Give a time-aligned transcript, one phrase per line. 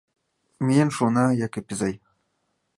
[0.65, 1.95] —Миен шуына, Якып изай.